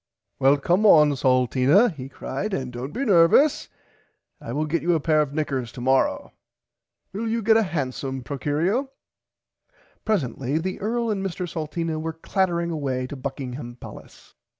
Well 0.39 0.57
come 0.57 0.83
on 0.87 1.11
Salteena 1.13 1.89
he 1.91 2.09
cried 2.09 2.55
and 2.55 2.73
dont 2.73 2.91
be 2.91 3.05
nervus 3.05 3.67
I 4.41 4.51
will 4.51 4.65
get 4.65 4.81
you 4.81 4.95
a 4.95 4.99
pair 4.99 5.21
of 5.21 5.31
knickers 5.31 5.71
tomorrow. 5.71 6.33
Will 7.13 7.27
you 7.29 7.43
get 7.43 7.55
a 7.55 7.61
hansome 7.61 8.23
Procurio. 8.23 8.89
Presently 10.03 10.57
the 10.57 10.79
earl 10.79 11.11
and 11.11 11.23
Mr 11.23 11.47
Salteena 11.47 11.99
were 11.99 12.13
clattering 12.13 12.71
away 12.71 13.05
to 13.05 13.15
Buckingham 13.15 13.75
palace. 13.75 14.33